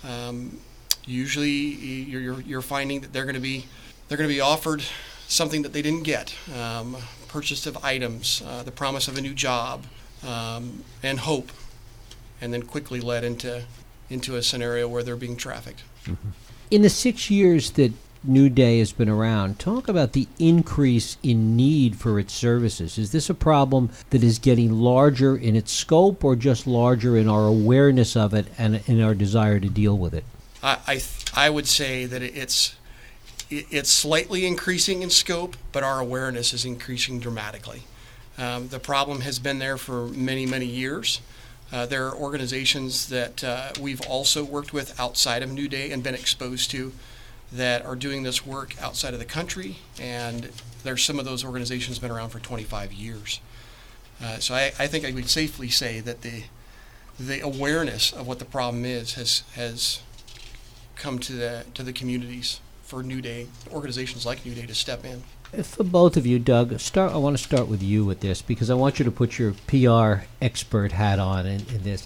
Um, 0.04 0.60
usually, 1.06 1.50
you're, 1.50 2.22
you're, 2.22 2.42
you're 2.42 2.62
finding 2.62 3.02
that 3.02 3.14
they're 3.14 3.24
going 3.24 3.36
to 3.36 3.42
be 3.42 3.66
they're 4.08 4.18
going 4.18 4.30
to 4.30 4.36
be 4.36 4.42
offered 4.42 4.84
something 5.28 5.62
that 5.62 5.74
they 5.74 5.82
didn't 5.82 6.04
get, 6.04 6.34
um, 6.58 6.96
purchase 7.28 7.68
of 7.68 7.84
items, 7.84 8.42
uh, 8.48 8.64
the 8.64 8.72
promise 8.72 9.10
of 9.10 9.18
a 9.18 9.22
new 9.22 9.34
job, 9.34 9.84
um, 10.26 10.84
and 11.04 11.20
hope, 11.20 11.52
and 12.40 12.54
then 12.54 12.62
quickly 12.62 13.02
led 13.02 13.26
into 13.26 13.64
into 14.10 14.36
a 14.36 14.44
scenario 14.44 14.88
where 14.88 15.04
they're 15.04 15.16
being 15.16 15.38
trafficked. 15.38 15.84
Mm-hmm. 16.06 16.30
In 16.72 16.82
the 16.82 16.90
six 16.90 17.30
years 17.30 17.72
that 17.72 17.94
New 18.24 18.50
Day 18.50 18.80
has 18.80 18.92
been 18.92 19.10
around. 19.10 19.60
Talk 19.60 19.88
about 19.88 20.14
the 20.14 20.28
increase 20.38 21.18
in 21.24 21.56
need 21.56 21.96
for 21.96 22.20
its 22.20 22.34
services. 22.34 22.98
Is 22.98 23.12
this 23.12 23.30
a 23.30 23.34
problem 23.34 23.90
that 24.10 24.24
is 24.24 24.40
getting 24.40 24.72
larger 24.72 25.36
in 25.36 25.56
its 25.56 25.72
scope 25.72 26.24
or 26.24 26.36
just 26.36 26.68
larger 26.68 27.16
in 27.16 27.30
our 27.30 27.46
awareness 27.46 28.16
of 28.16 28.34
it 28.34 28.48
and 28.58 28.82
in 28.88 29.02
our 29.02 29.14
desire 29.14 29.60
to 29.60 29.70
deal 29.70 29.98
with 29.98 30.14
it? 30.14 30.26
I, 30.62 30.78
I, 30.88 31.02
I 31.36 31.50
would 31.50 31.68
say 31.68 32.06
that 32.06 32.22
it's 32.22 32.76
it's 33.50 33.90
slightly 33.90 34.46
increasing 34.46 35.04
in 35.04 35.10
scope, 35.10 35.56
but 35.72 35.82
our 35.82 36.02
awareness 36.02 36.54
is 36.54 36.66
increasing 36.66 37.18
dramatically. 37.18 37.84
Um, 38.38 38.68
the 38.68 38.80
problem 38.80 39.22
has 39.22 39.40
been 39.40 39.60
there 39.60 39.78
for 39.78 40.08
many, 40.08 40.46
many 40.46 40.66
years. 40.66 41.22
Uh, 41.72 41.86
there 41.86 42.08
are 42.08 42.16
organizations 42.16 43.10
that 43.10 43.44
uh, 43.44 43.72
we've 43.82 44.02
also 44.02 44.44
worked 44.44 44.72
with 44.74 44.98
outside 45.00 45.44
of 45.44 45.52
New 45.52 45.68
Day 45.68 45.92
and 45.92 46.02
been 46.02 46.16
exposed 46.16 46.72
to 46.72 46.94
that 47.52 47.86
are 47.86 47.96
doing 47.96 48.24
this 48.24 48.46
work 48.46 48.82
outside 48.82 49.14
of 49.14 49.20
the 49.20 49.26
country, 49.26 49.78
and 50.00 50.50
there's 50.84 51.04
some 51.04 51.20
of 51.20 51.26
those 51.26 51.44
organizations 51.44 52.00
been 52.00 52.12
around 52.12 52.30
for 52.30 52.40
25 52.40 52.94
years. 52.94 53.40
Uh, 54.22 54.38
so 54.40 54.56
I, 54.56 54.74
I 54.80 54.88
think 54.88 55.06
I 55.06 55.12
would 55.12 55.30
safely 55.30 55.70
say 55.70 56.00
that 56.00 56.22
the 56.22 56.44
the 57.20 57.40
awareness 57.40 58.14
of 58.14 58.28
what 58.28 58.38
the 58.38 58.46
problem 58.46 58.86
is 58.86 59.16
has 59.16 59.44
has 59.54 60.02
come 60.96 61.18
to 61.20 61.34
the 61.34 61.66
to 61.74 61.84
the 61.84 61.94
communities 61.94 62.60
for 62.84 63.04
New 63.04 63.22
Day 63.22 63.48
organizations 63.72 64.26
like 64.26 64.46
New 64.46 64.56
Day 64.56 64.66
to 64.66 64.76
step 64.76 65.04
in. 65.04 65.24
For 65.52 65.84
both 65.84 66.18
of 66.18 66.26
you, 66.26 66.40
Doug, 66.40 66.78
start. 66.80 67.14
I 67.14 67.18
want 67.18 67.38
to 67.38 67.44
start 67.44 67.68
with 67.68 67.82
you 67.82 68.04
with 68.04 68.20
this 68.20 68.42
because 68.42 68.70
I 68.70 68.74
want 68.74 69.00
you 69.00 69.06
to 69.06 69.12
put 69.12 69.40
your 69.40 69.54
PR 69.68 70.26
expert 70.42 70.92
hat 70.92 71.20
on 71.20 71.46
in, 71.46 71.62
in 71.74 71.84
this. 71.84 72.06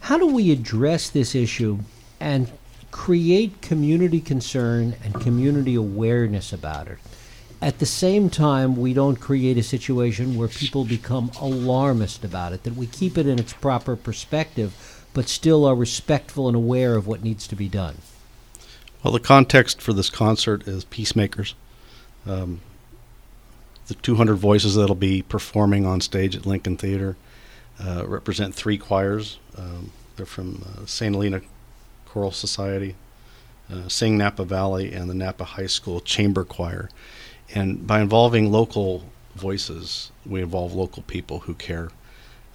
How 0.00 0.18
do 0.18 0.26
we 0.26 0.50
address 0.50 1.08
this 1.08 1.34
issue 1.34 1.78
and 2.18 2.50
create 2.92 3.62
community 3.62 4.20
concern 4.20 4.94
and 5.02 5.20
community 5.20 5.74
awareness 5.74 6.52
about 6.52 6.86
it. 6.86 6.98
at 7.60 7.78
the 7.78 7.86
same 7.86 8.28
time, 8.28 8.76
we 8.76 8.92
don't 8.92 9.20
create 9.20 9.56
a 9.56 9.62
situation 9.62 10.36
where 10.36 10.48
people 10.48 10.84
become 10.84 11.30
alarmist 11.40 12.24
about 12.24 12.52
it, 12.52 12.64
that 12.64 12.74
we 12.74 12.88
keep 12.88 13.16
it 13.16 13.24
in 13.24 13.38
its 13.38 13.52
proper 13.52 13.94
perspective, 13.94 15.06
but 15.14 15.28
still 15.28 15.64
are 15.64 15.76
respectful 15.76 16.48
and 16.48 16.56
aware 16.56 16.96
of 16.96 17.06
what 17.06 17.22
needs 17.22 17.46
to 17.46 17.54
be 17.54 17.68
done. 17.68 17.98
Well, 19.02 19.12
the 19.12 19.20
context 19.20 19.80
for 19.80 19.92
this 19.92 20.10
concert 20.10 20.66
is 20.66 20.84
peacemakers. 20.84 21.54
Um, 22.26 22.60
the 23.88 23.94
200 23.94 24.36
voices 24.36 24.74
that'll 24.76 24.94
be 24.94 25.22
performing 25.22 25.86
on 25.86 26.00
stage 26.00 26.36
at 26.36 26.46
Lincoln 26.46 26.76
Theater 26.76 27.16
uh, 27.80 28.04
represent 28.06 28.54
three 28.54 28.78
choirs. 28.78 29.38
Um, 29.56 29.90
they're 30.16 30.26
from 30.26 30.62
uh, 30.66 30.86
St. 30.86 31.14
Helena 31.14 31.40
Choral 32.06 32.32
Society, 32.32 32.94
uh, 33.72 33.88
Sing 33.88 34.18
Napa 34.18 34.44
Valley, 34.44 34.92
and 34.92 35.08
the 35.08 35.14
Napa 35.14 35.44
High 35.44 35.66
School 35.66 36.00
Chamber 36.00 36.44
Choir. 36.44 36.90
And 37.54 37.86
by 37.86 38.00
involving 38.00 38.52
local 38.52 39.04
voices, 39.34 40.12
we 40.26 40.42
involve 40.42 40.74
local 40.74 41.02
people 41.02 41.40
who 41.40 41.54
care. 41.54 41.90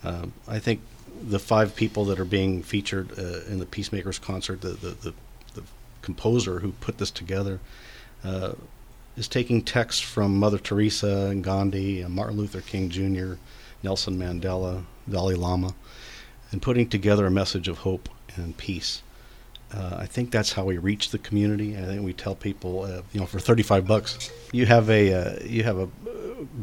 Um, 0.03 0.33
I 0.47 0.59
think 0.59 0.81
the 1.21 1.39
five 1.39 1.75
people 1.75 2.05
that 2.05 2.19
are 2.19 2.25
being 2.25 2.61
featured 2.61 3.17
uh, 3.17 3.43
in 3.47 3.59
the 3.59 3.65
Peacemakers 3.65 4.19
concert, 4.19 4.61
the, 4.61 4.69
the, 4.69 4.89
the, 4.89 5.13
the, 5.55 5.63
composer 6.03 6.59
who 6.59 6.71
put 6.73 6.99
this 6.99 7.11
together, 7.11 7.59
uh, 8.23 8.53
is 9.17 9.27
taking 9.27 9.61
texts 9.63 10.01
from 10.01 10.37
Mother 10.37 10.59
Teresa 10.59 11.27
and 11.31 11.43
Gandhi 11.43 12.01
and 12.01 12.13
Martin 12.13 12.37
Luther 12.37 12.61
King 12.61 12.89
Jr., 12.89 13.33
Nelson 13.83 14.17
Mandela, 14.17 14.85
Dalai 15.09 15.35
Lama, 15.35 15.73
and 16.51 16.61
putting 16.61 16.87
together 16.87 17.25
a 17.25 17.31
message 17.31 17.67
of 17.67 17.79
hope 17.79 18.09
and 18.35 18.55
peace. 18.55 19.01
Uh, 19.73 19.97
I 19.99 20.05
think 20.05 20.31
that's 20.31 20.53
how 20.53 20.63
we 20.63 20.77
reach 20.77 21.09
the 21.09 21.17
community. 21.17 21.77
I 21.77 21.81
think 21.81 22.03
we 22.03 22.13
tell 22.13 22.35
people, 22.35 22.83
uh, 22.83 23.01
you 23.11 23.19
know, 23.19 23.25
for 23.25 23.39
35 23.39 23.85
bucks, 23.85 24.31
you 24.53 24.65
have 24.65 24.89
a 24.89 25.13
uh, 25.13 25.39
you 25.43 25.63
have 25.63 25.77
a 25.77 25.89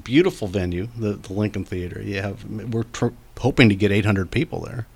beautiful 0.04 0.49
venue, 0.49 0.88
the, 0.96 1.14
the 1.14 1.32
Lincoln 1.32 1.64
Theater. 1.64 2.00
You 2.00 2.23
have 2.23 2.44
we're 2.44 2.84
tr- 2.84 3.08
hoping 3.38 3.68
to 3.68 3.75
get 3.75 3.92
800 3.92 4.30
people 4.30 4.61
there, 4.61 4.87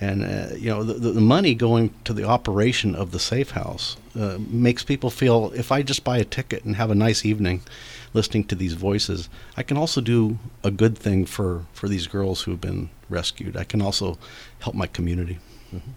and 0.00 0.24
uh, 0.24 0.54
you 0.56 0.70
know 0.70 0.82
the, 0.82 1.12
the 1.12 1.20
money 1.20 1.54
going 1.54 1.92
to 2.04 2.12
the 2.12 2.24
operation 2.24 2.94
of 2.94 3.10
the 3.12 3.18
safe 3.18 3.50
house 3.50 3.96
uh, 4.18 4.38
makes 4.48 4.82
people 4.82 5.10
feel 5.10 5.52
if 5.54 5.70
I 5.70 5.82
just 5.82 6.04
buy 6.04 6.18
a 6.18 6.24
ticket 6.24 6.64
and 6.64 6.76
have 6.76 6.90
a 6.90 6.94
nice 6.94 7.24
evening 7.24 7.62
listening 8.12 8.44
to 8.44 8.54
these 8.54 8.72
voices, 8.72 9.28
I 9.56 9.62
can 9.62 9.76
also 9.76 10.00
do 10.00 10.38
a 10.64 10.70
good 10.70 10.96
thing 10.96 11.26
for 11.26 11.64
for 11.72 11.88
these 11.88 12.06
girls 12.06 12.42
who 12.42 12.52
have 12.52 12.60
been 12.60 12.88
rescued. 13.08 13.56
I 13.56 13.64
can 13.64 13.82
also 13.82 14.18
help 14.60 14.74
my 14.74 14.86
community. 14.86 15.38
Mm-hmm. 15.74 15.90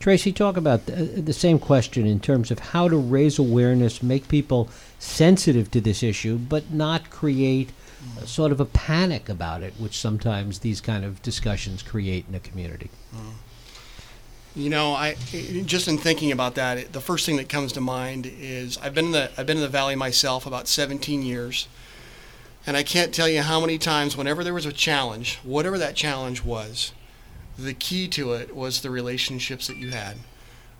Tracy, 0.00 0.32
talk 0.32 0.56
about 0.56 0.86
the, 0.86 0.92
the, 0.92 1.32
same 1.32 1.58
question 1.58 2.06
in 2.06 2.20
terms 2.20 2.52
of 2.52 2.60
how 2.60 2.88
to 2.88 2.96
raise 2.96 3.36
awareness, 3.36 4.00
make 4.00 4.28
people 4.28 4.68
sensitive 5.00 5.72
to 5.72 5.80
this 5.80 6.04
issue, 6.04 6.38
but 6.38 6.70
not 6.70 7.10
create 7.10 7.70
sort 8.24 8.52
of 8.52 8.60
a 8.60 8.64
panic 8.64 9.28
about 9.28 9.62
it, 9.62 9.74
which 9.78 9.98
sometimes 9.98 10.60
these 10.60 10.80
kind 10.80 11.04
of 11.04 11.22
discussions 11.22 11.82
create 11.82 12.24
in 12.28 12.34
a 12.34 12.40
community. 12.40 12.90
Mm. 13.14 13.32
You 14.56 14.70
know, 14.70 14.92
I 14.92 15.14
just 15.66 15.86
in 15.86 15.98
thinking 15.98 16.32
about 16.32 16.56
that, 16.56 16.92
the 16.92 17.00
first 17.00 17.24
thing 17.26 17.36
that 17.36 17.48
comes 17.48 17.72
to 17.74 17.80
mind 17.80 18.26
is 18.26 18.76
I've 18.78 18.94
been 18.94 19.06
in 19.06 19.12
the 19.12 19.30
I've 19.38 19.46
been 19.46 19.58
in 19.58 19.62
the 19.62 19.68
valley 19.68 19.94
myself 19.94 20.46
about 20.46 20.66
17 20.66 21.22
years, 21.22 21.68
and 22.66 22.76
I 22.76 22.82
can't 22.82 23.14
tell 23.14 23.28
you 23.28 23.42
how 23.42 23.60
many 23.60 23.78
times 23.78 24.16
whenever 24.16 24.42
there 24.42 24.54
was 24.54 24.66
a 24.66 24.72
challenge, 24.72 25.36
whatever 25.44 25.78
that 25.78 25.94
challenge 25.94 26.42
was, 26.42 26.92
the 27.56 27.74
key 27.74 28.08
to 28.08 28.32
it 28.32 28.54
was 28.54 28.80
the 28.80 28.90
relationships 28.90 29.66
that 29.68 29.76
you 29.76 29.90
had. 29.90 30.16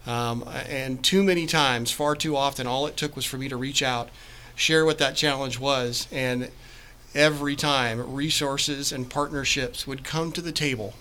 Um, 0.06 0.44
and 0.68 1.02
too 1.04 1.22
many 1.22 1.46
times, 1.46 1.90
far 1.90 2.16
too 2.16 2.36
often, 2.36 2.66
all 2.66 2.86
it 2.86 2.96
took 2.96 3.14
was 3.14 3.26
for 3.26 3.36
me 3.36 3.48
to 3.48 3.56
reach 3.56 3.82
out, 3.82 4.08
share 4.54 4.84
what 4.84 4.98
that 4.98 5.16
challenge 5.16 5.58
was, 5.58 6.08
and 6.10 6.50
every 7.14 7.56
time 7.56 8.14
resources 8.14 8.92
and 8.92 9.08
partnerships 9.08 9.86
would 9.86 10.04
come 10.04 10.32
to 10.32 10.40
the 10.40 10.52
table 10.52 10.94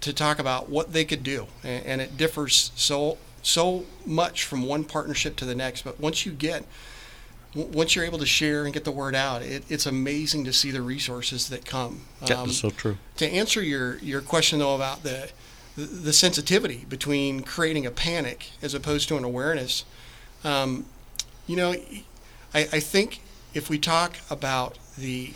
to 0.00 0.12
talk 0.12 0.38
about 0.38 0.68
what 0.68 0.92
they 0.92 1.04
could 1.04 1.22
do, 1.22 1.46
and, 1.62 2.00
it 2.00 2.16
differs 2.16 2.72
so 2.74 3.18
so 3.42 3.84
much 4.06 4.44
from 4.44 4.62
one 4.62 4.84
partnership 4.84 5.36
to 5.36 5.44
the 5.44 5.54
next. 5.54 5.82
But 5.82 6.00
once 6.00 6.26
you 6.26 6.32
get 6.32 6.64
once 7.54 7.94
you're 7.94 8.04
able 8.04 8.18
to 8.18 8.26
share 8.26 8.64
and 8.64 8.74
get 8.74 8.84
the 8.84 8.90
word 8.90 9.14
out, 9.14 9.42
it, 9.42 9.64
it's 9.68 9.86
amazing 9.86 10.44
to 10.44 10.52
see 10.52 10.70
the 10.70 10.82
resources 10.82 11.48
that 11.48 11.64
come. 11.64 12.00
Yeah, 12.26 12.42
um, 12.42 12.50
so 12.50 12.70
true. 12.70 12.98
To 13.18 13.28
answer 13.28 13.62
your, 13.62 13.98
your 13.98 14.20
question 14.20 14.58
though 14.58 14.74
about 14.74 15.02
the 15.02 15.30
the 15.76 16.12
sensitivity 16.12 16.84
between 16.88 17.42
creating 17.42 17.84
a 17.84 17.90
panic 17.90 18.50
as 18.62 18.74
opposed 18.74 19.08
to 19.08 19.16
an 19.16 19.24
awareness, 19.24 19.84
um, 20.44 20.86
you 21.48 21.56
know, 21.56 21.72
I, 22.54 22.60
I 22.60 22.80
think 22.80 23.20
if 23.54 23.68
we 23.68 23.78
talk 23.78 24.16
about 24.30 24.78
the 24.96 25.32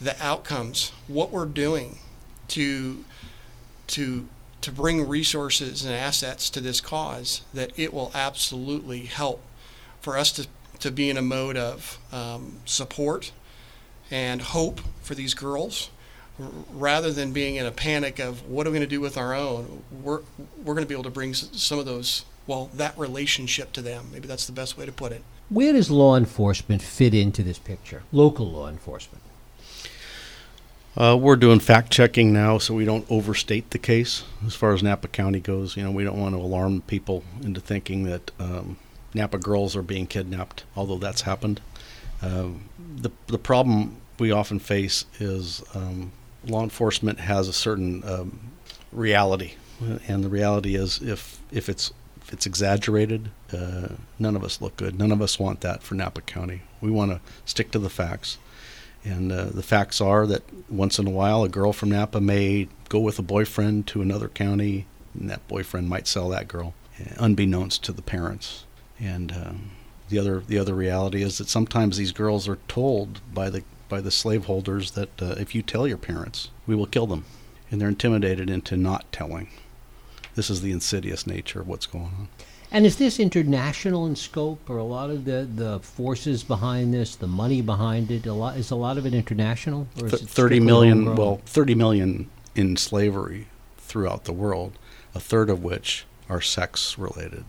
the 0.00 0.20
outcomes, 0.22 0.92
what 1.08 1.30
we're 1.30 1.46
doing 1.46 1.98
to 2.48 3.04
to 3.86 4.28
to 4.60 4.72
bring 4.72 5.06
resources 5.06 5.84
and 5.84 5.94
assets 5.94 6.48
to 6.48 6.60
this 6.60 6.80
cause, 6.80 7.42
that 7.52 7.70
it 7.76 7.92
will 7.92 8.10
absolutely 8.14 9.00
help 9.00 9.42
for 10.00 10.16
us 10.16 10.32
to, 10.32 10.46
to 10.78 10.90
be 10.90 11.10
in 11.10 11.18
a 11.18 11.22
mode 11.22 11.58
of 11.58 11.98
um, 12.12 12.56
support 12.64 13.30
and 14.10 14.40
hope 14.40 14.80
for 15.02 15.14
these 15.14 15.34
girls 15.34 15.90
rather 16.72 17.12
than 17.12 17.30
being 17.32 17.56
in 17.56 17.66
a 17.66 17.70
panic 17.70 18.18
of 18.18 18.48
what 18.48 18.66
are 18.66 18.70
we 18.70 18.78
going 18.78 18.88
to 18.88 18.94
do 18.94 19.02
with 19.02 19.18
our 19.18 19.34
own? 19.34 19.82
We're, 20.02 20.20
we're 20.56 20.74
going 20.74 20.84
to 20.84 20.88
be 20.88 20.94
able 20.94 21.04
to 21.04 21.10
bring 21.10 21.34
some 21.34 21.78
of 21.78 21.84
those 21.84 22.24
well 22.46 22.70
that 22.74 22.96
relationship 22.98 23.72
to 23.74 23.82
them. 23.82 24.06
Maybe 24.12 24.26
that's 24.26 24.46
the 24.46 24.52
best 24.52 24.78
way 24.78 24.86
to 24.86 24.92
put 24.92 25.12
it. 25.12 25.22
Where 25.50 25.74
does 25.74 25.90
law 25.90 26.16
enforcement 26.16 26.80
fit 26.80 27.12
into 27.12 27.42
this 27.42 27.58
picture? 27.58 28.02
Local 28.12 28.50
law 28.50 28.68
enforcement 28.68 29.23
uh, 30.96 31.16
we're 31.20 31.36
doing 31.36 31.58
fact 31.58 31.90
checking 31.90 32.32
now, 32.32 32.58
so 32.58 32.74
we 32.74 32.84
don't 32.84 33.04
overstate 33.10 33.70
the 33.70 33.78
case 33.78 34.24
as 34.46 34.54
far 34.54 34.72
as 34.72 34.82
Napa 34.82 35.08
County 35.08 35.40
goes. 35.40 35.76
You 35.76 35.82
know, 35.82 35.90
we 35.90 36.04
don't 36.04 36.20
want 36.20 36.34
to 36.34 36.40
alarm 36.40 36.82
people 36.82 37.24
into 37.42 37.60
thinking 37.60 38.04
that 38.04 38.30
um, 38.38 38.76
Napa 39.12 39.38
girls 39.38 39.74
are 39.76 39.82
being 39.82 40.06
kidnapped, 40.06 40.64
although 40.76 40.98
that's 40.98 41.22
happened. 41.22 41.60
Uh, 42.22 42.48
the 42.96 43.10
the 43.26 43.38
problem 43.38 43.96
we 44.18 44.30
often 44.30 44.58
face 44.58 45.04
is 45.18 45.62
um, 45.74 46.12
law 46.46 46.62
enforcement 46.62 47.20
has 47.20 47.48
a 47.48 47.52
certain 47.52 48.02
um, 48.08 48.38
reality, 48.92 49.54
and 50.08 50.22
the 50.22 50.28
reality 50.28 50.76
is 50.76 51.02
if 51.02 51.40
if 51.50 51.68
it's 51.68 51.92
if 52.22 52.32
it's 52.32 52.46
exaggerated, 52.46 53.30
uh, 53.52 53.88
none 54.18 54.36
of 54.36 54.44
us 54.44 54.60
look 54.60 54.76
good. 54.76 54.98
None 54.98 55.12
of 55.12 55.20
us 55.20 55.38
want 55.38 55.60
that 55.60 55.82
for 55.82 55.94
Napa 55.94 56.22
County. 56.22 56.62
We 56.80 56.90
want 56.90 57.10
to 57.10 57.20
stick 57.44 57.70
to 57.72 57.78
the 57.78 57.90
facts. 57.90 58.38
And 59.04 59.30
uh, 59.30 59.44
the 59.46 59.62
facts 59.62 60.00
are 60.00 60.26
that 60.26 60.42
once 60.70 60.98
in 60.98 61.06
a 61.06 61.10
while, 61.10 61.44
a 61.44 61.48
girl 61.48 61.74
from 61.74 61.90
Napa 61.90 62.20
may 62.20 62.68
go 62.88 62.98
with 62.98 63.18
a 63.18 63.22
boyfriend 63.22 63.86
to 63.88 64.00
another 64.00 64.28
county, 64.28 64.86
and 65.12 65.28
that 65.28 65.46
boyfriend 65.46 65.90
might 65.90 66.06
sell 66.06 66.30
that 66.30 66.48
girl, 66.48 66.74
unbeknownst 67.16 67.84
to 67.84 67.92
the 67.92 68.02
parents. 68.02 68.64
And 68.98 69.32
um, 69.32 69.70
the 70.08 70.18
other 70.18 70.40
the 70.40 70.58
other 70.58 70.74
reality 70.74 71.22
is 71.22 71.38
that 71.38 71.48
sometimes 71.48 71.96
these 71.96 72.12
girls 72.12 72.48
are 72.48 72.58
told 72.66 73.20
by 73.32 73.50
the 73.50 73.62
by 73.88 74.00
the 74.00 74.10
slaveholders 74.10 74.92
that 74.92 75.22
uh, 75.22 75.34
if 75.38 75.54
you 75.54 75.62
tell 75.62 75.86
your 75.86 75.98
parents, 75.98 76.50
we 76.66 76.74
will 76.74 76.86
kill 76.86 77.06
them, 77.06 77.24
and 77.70 77.80
they're 77.80 77.88
intimidated 77.88 78.48
into 78.48 78.76
not 78.76 79.10
telling. 79.12 79.48
This 80.34 80.48
is 80.48 80.62
the 80.62 80.72
insidious 80.72 81.26
nature 81.26 81.60
of 81.60 81.68
what's 81.68 81.86
going 81.86 82.04
on. 82.04 82.28
And 82.74 82.84
is 82.84 82.96
this 82.96 83.20
international 83.20 84.04
in 84.04 84.16
scope, 84.16 84.68
or 84.68 84.78
a 84.78 84.84
lot 84.84 85.08
of 85.08 85.24
the, 85.24 85.48
the 85.54 85.78
forces 85.78 86.42
behind 86.42 86.92
this, 86.92 87.14
the 87.14 87.28
money 87.28 87.62
behind 87.62 88.10
it? 88.10 88.26
A 88.26 88.32
lot 88.34 88.56
is 88.56 88.72
a 88.72 88.74
lot 88.74 88.98
of 88.98 89.06
it 89.06 89.14
international, 89.14 89.86
or 90.02 90.08
Th- 90.08 90.20
thirty 90.20 90.58
million. 90.58 91.14
Well, 91.14 91.40
thirty 91.46 91.76
million 91.76 92.28
in 92.56 92.76
slavery 92.76 93.46
throughout 93.78 94.24
the 94.24 94.32
world, 94.32 94.72
a 95.14 95.20
third 95.20 95.50
of 95.50 95.62
which 95.62 96.04
are 96.28 96.40
sex 96.40 96.98
related. 96.98 97.44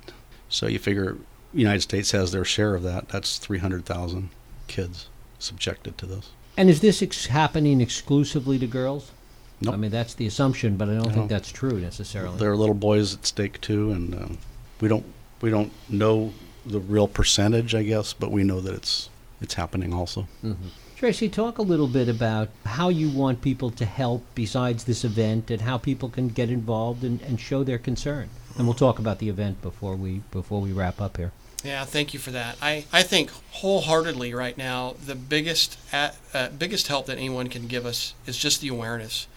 So 0.48 0.68
you 0.68 0.78
figure 0.78 1.18
United 1.54 1.82
States 1.82 2.12
has 2.12 2.32
their 2.32 2.46
share 2.46 2.76
of 2.76 2.84
that. 2.84 3.10
That's 3.10 3.40
three 3.40 3.58
hundred 3.58 3.84
thousand 3.84 4.30
kids 4.68 5.10
subjected 5.40 5.98
to 5.98 6.06
this. 6.06 6.30
And 6.56 6.70
is 6.70 6.82
this 6.82 7.02
ex- 7.02 7.26
happening 7.26 7.82
exclusively 7.82 8.60
to 8.60 8.68
girls? 8.68 9.12
Nope. 9.60 9.74
I 9.74 9.78
mean, 9.78 9.90
that's 9.90 10.14
the 10.14 10.28
assumption, 10.28 10.78
but 10.78 10.88
I 10.88 10.94
don't 10.94 11.12
think 11.12 11.30
that's 11.30 11.52
true 11.52 11.80
necessarily. 11.80 12.38
There 12.38 12.52
are 12.52 12.56
little 12.56 12.76
boys 12.76 13.16
at 13.16 13.26
stake 13.26 13.60
too, 13.60 13.92
and 13.92 14.14
um, 14.14 14.38
we 14.82 14.88
don't 14.88 15.06
we 15.42 15.50
don't 15.50 15.72
know 15.90 16.34
the 16.66 16.80
real 16.80 17.08
percentage, 17.08 17.76
I 17.76 17.84
guess, 17.84 18.14
but 18.14 18.32
we 18.32 18.44
know 18.44 18.60
that 18.62 18.74
it's 18.74 19.10
it's 19.42 19.56
happening 19.56 19.94
also. 19.94 20.28
Mm-hmm. 20.44 20.70
Tracy, 20.96 21.28
talk 21.28 21.58
a 21.58 21.62
little 21.62 21.88
bit 21.88 22.08
about 22.08 22.50
how 22.66 22.88
you 22.88 23.10
want 23.10 23.42
people 23.42 23.70
to 23.70 23.86
help 23.86 24.24
besides 24.34 24.86
this 24.86 25.04
event, 25.04 25.52
and 25.52 25.62
how 25.62 25.78
people 25.78 26.10
can 26.10 26.30
get 26.30 26.50
involved 26.50 27.04
and, 27.04 27.22
and 27.22 27.40
show 27.40 27.64
their 27.64 27.78
concern. 27.78 28.30
And 28.58 28.66
we'll 28.66 28.76
talk 28.76 28.98
about 28.98 29.20
the 29.20 29.30
event 29.30 29.62
before 29.62 29.96
we 29.96 30.22
before 30.32 30.62
we 30.62 30.72
wrap 30.72 31.02
up 31.02 31.18
here. 31.18 31.32
Yeah, 31.66 31.84
thank 31.84 32.14
you 32.14 32.20
for 32.20 32.30
that. 32.32 32.58
I, 32.62 32.86
I 32.94 33.02
think 33.02 33.32
wholeheartedly 33.52 34.36
right 34.36 34.56
now 34.56 34.96
the 35.04 35.16
biggest 35.16 35.80
at, 35.92 36.16
uh, 36.34 36.50
biggest 36.50 36.88
help 36.88 37.08
that 37.08 37.18
anyone 37.18 37.48
can 37.48 37.66
give 37.68 37.88
us 37.88 38.14
is 38.28 38.38
just 38.38 38.62
the 38.62 38.68
awareness 38.68 39.28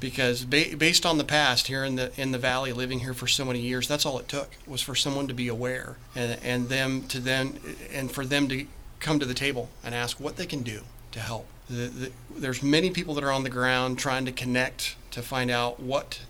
because 0.00 0.44
ba- 0.44 0.76
based 0.76 1.04
on 1.04 1.18
the 1.18 1.24
past 1.24 1.66
here 1.66 1.84
in 1.84 1.96
the 1.96 2.12
in 2.20 2.32
the 2.32 2.38
valley 2.38 2.72
living 2.72 3.00
here 3.00 3.14
for 3.14 3.26
so 3.26 3.44
many 3.44 3.60
years 3.60 3.88
that's 3.88 4.06
all 4.06 4.18
it 4.18 4.28
took 4.28 4.50
was 4.66 4.80
for 4.80 4.94
someone 4.94 5.26
to 5.26 5.34
be 5.34 5.48
aware 5.48 5.96
and 6.14 6.38
and 6.42 6.68
them 6.68 7.02
to 7.02 7.18
then 7.20 7.58
and 7.92 8.12
for 8.12 8.24
them 8.24 8.48
to 8.48 8.66
come 9.00 9.18
to 9.18 9.26
the 9.26 9.34
table 9.34 9.68
and 9.84 9.94
ask 9.94 10.20
what 10.20 10.36
they 10.36 10.46
can 10.46 10.62
do 10.62 10.82
to 11.12 11.20
help. 11.20 11.46
The, 11.68 11.86
the, 11.86 12.12
there's 12.34 12.62
many 12.62 12.90
people 12.90 13.14
that 13.14 13.24
are 13.24 13.32
on 13.32 13.44
the 13.44 13.50
ground 13.50 13.98
trying 13.98 14.24
to 14.24 14.32
connect 14.32 14.96
to 15.10 15.22
find 15.22 15.50
out 15.50 15.80
what 15.80 16.20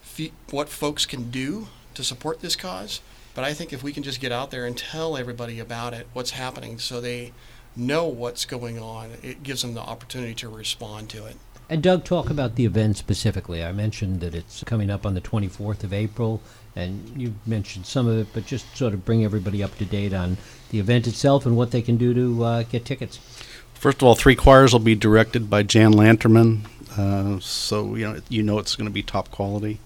fe- 0.00 0.32
what 0.50 0.68
folks 0.68 1.06
can 1.06 1.30
do 1.30 1.68
to 1.94 2.02
support 2.02 2.40
this 2.40 2.56
cause. 2.56 3.00
But 3.34 3.44
I 3.44 3.54
think 3.54 3.72
if 3.72 3.82
we 3.82 3.92
can 3.92 4.02
just 4.02 4.20
get 4.20 4.32
out 4.32 4.50
there 4.50 4.66
and 4.66 4.76
tell 4.76 5.16
everybody 5.16 5.60
about 5.60 5.94
it, 5.94 6.08
what's 6.12 6.30
happening, 6.30 6.78
so 6.78 7.00
they 7.00 7.32
know 7.76 8.06
what's 8.06 8.44
going 8.44 8.78
on, 8.78 9.12
it 9.22 9.42
gives 9.42 9.62
them 9.62 9.74
the 9.74 9.80
opportunity 9.80 10.34
to 10.34 10.48
respond 10.48 11.08
to 11.10 11.26
it. 11.26 11.36
And 11.70 11.82
Doug, 11.82 12.04
talk 12.04 12.30
about 12.30 12.54
the 12.54 12.64
event 12.64 12.96
specifically. 12.96 13.62
I 13.62 13.72
mentioned 13.72 14.20
that 14.20 14.34
it's 14.34 14.64
coming 14.64 14.88
up 14.88 15.04
on 15.04 15.12
the 15.12 15.20
24th 15.20 15.84
of 15.84 15.92
April, 15.92 16.40
and 16.74 17.12
you 17.20 17.34
mentioned 17.44 17.84
some 17.84 18.06
of 18.06 18.18
it, 18.18 18.28
but 18.32 18.46
just 18.46 18.74
sort 18.74 18.94
of 18.94 19.04
bring 19.04 19.22
everybody 19.22 19.62
up 19.62 19.76
to 19.76 19.84
date 19.84 20.14
on 20.14 20.38
the 20.70 20.78
event 20.78 21.06
itself 21.06 21.44
and 21.44 21.58
what 21.58 21.70
they 21.70 21.82
can 21.82 21.98
do 21.98 22.14
to 22.14 22.44
uh, 22.44 22.62
get 22.62 22.86
tickets. 22.86 23.18
First 23.74 23.98
of 23.98 24.04
all, 24.04 24.14
three 24.14 24.34
choirs 24.34 24.72
will 24.72 24.80
be 24.80 24.94
directed 24.94 25.50
by 25.50 25.62
Jan 25.62 25.92
Lanterman, 25.92 26.64
uh, 26.96 27.38
so 27.38 27.94
you 27.94 28.08
know 28.08 28.20
you 28.28 28.42
know 28.42 28.58
it's 28.58 28.74
going 28.74 28.88
to 28.88 28.92
be 28.92 29.02
top 29.02 29.30
quality. 29.30 29.78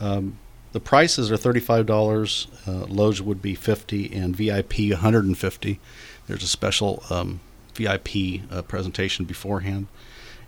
Um, 0.00 0.38
the 0.72 0.80
prices 0.80 1.30
are 1.30 1.36
thirty-five 1.36 1.86
dollars. 1.86 2.48
Uh, 2.66 2.86
Loge 2.86 3.20
would 3.20 3.40
be 3.40 3.54
fifty, 3.54 4.12
and 4.12 4.34
VIP 4.34 4.78
one 4.78 4.92
hundred 4.92 5.26
and 5.26 5.38
fifty. 5.38 5.78
There's 6.26 6.42
a 6.42 6.48
special 6.48 7.04
um, 7.08 7.40
VIP 7.74 8.42
uh, 8.50 8.62
presentation 8.62 9.26
beforehand. 9.26 9.86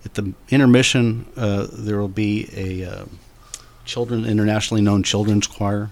At 0.05 0.15
the 0.15 0.33
intermission, 0.51 1.27
uh, 1.37 1.69
there 1.73 1.99
will 1.99 2.09
be 2.09 2.49
a 2.55 2.85
uh, 2.85 3.05
children 3.85 4.25
internationally 4.25 4.83
known 4.83 5.03
children's 5.03 5.47
choir 5.47 5.91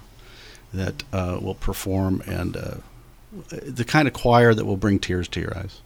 that 0.72 1.02
uh, 1.12 1.38
will 1.40 1.54
perform, 1.54 2.22
and 2.26 2.56
uh, 2.56 2.74
the 3.50 3.84
kind 3.84 4.08
of 4.08 4.14
choir 4.14 4.54
that 4.54 4.64
will 4.64 4.76
bring 4.76 4.98
tears 4.98 5.28
to 5.28 5.40
your 5.40 5.56
eyes. 5.56 5.80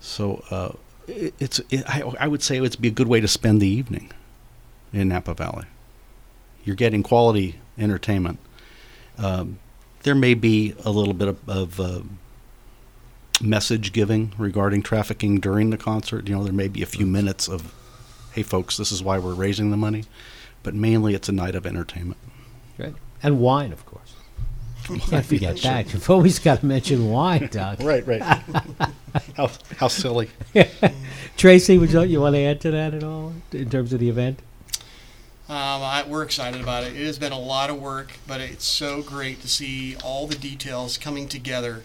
So 0.00 0.44
uh, 0.50 0.72
it, 1.06 1.34
it's 1.38 1.58
it, 1.70 1.84
I, 1.88 2.02
I 2.18 2.28
would 2.28 2.42
say 2.42 2.56
it 2.56 2.60
would 2.60 2.80
be 2.80 2.88
a 2.88 2.92
good 2.92 3.08
way 3.08 3.20
to 3.20 3.28
spend 3.28 3.60
the 3.60 3.68
evening 3.68 4.12
in 4.92 5.08
Napa 5.08 5.34
Valley. 5.34 5.66
You're 6.64 6.76
getting 6.76 7.02
quality 7.02 7.56
entertainment. 7.78 8.38
Um, 9.18 9.58
there 10.02 10.14
may 10.14 10.34
be 10.34 10.74
a 10.84 10.90
little 10.90 11.14
bit 11.14 11.28
of, 11.28 11.48
of 11.48 11.80
uh, 11.80 12.00
message 13.40 13.92
giving 13.92 14.32
regarding 14.38 14.82
trafficking 14.82 15.40
during 15.40 15.70
the 15.70 15.78
concert. 15.78 16.28
You 16.28 16.36
know, 16.36 16.44
there 16.44 16.52
may 16.52 16.68
be 16.68 16.82
a 16.82 16.86
few 16.86 17.06
minutes 17.06 17.48
of, 17.48 17.72
"Hey, 18.32 18.42
folks, 18.42 18.76
this 18.76 18.92
is 18.92 19.02
why 19.02 19.18
we're 19.18 19.34
raising 19.34 19.70
the 19.70 19.76
money," 19.76 20.04
but 20.62 20.74
mainly 20.74 21.14
it's 21.14 21.28
a 21.28 21.32
night 21.32 21.54
of 21.54 21.66
entertainment. 21.66 22.18
Great. 22.76 22.94
And 23.22 23.40
wine, 23.40 23.72
of 23.72 23.84
course. 23.86 24.14
You 24.88 24.98
can't 24.98 25.24
forget 25.26 25.56
that. 25.58 25.92
You've 25.92 26.10
always 26.10 26.38
got 26.38 26.60
to 26.60 26.66
mention 26.66 27.10
wine, 27.10 27.48
Doug. 27.50 27.82
Right, 27.90 28.06
right. 28.06 28.22
how 29.36 29.50
how 29.76 29.88
silly. 29.88 30.30
Tracy, 31.36 31.78
would 31.78 31.92
you, 31.92 32.02
you 32.02 32.20
want 32.20 32.34
to 32.34 32.40
add 32.40 32.60
to 32.62 32.70
that 32.70 32.94
at 32.94 33.04
all 33.04 33.34
in 33.52 33.70
terms 33.70 33.92
of 33.92 34.00
the 34.00 34.08
event? 34.08 34.40
Um, 35.48 35.82
I, 35.82 36.04
we're 36.06 36.22
excited 36.22 36.60
about 36.60 36.84
it. 36.84 36.94
It 36.94 37.04
has 37.06 37.18
been 37.18 37.32
a 37.32 37.38
lot 37.38 37.70
of 37.70 37.80
work, 37.80 38.12
but 38.26 38.40
it's 38.40 38.64
so 38.64 39.02
great 39.02 39.42
to 39.42 39.48
see 39.48 39.96
all 39.96 40.28
the 40.28 40.36
details 40.36 40.96
coming 40.96 41.26
together. 41.26 41.82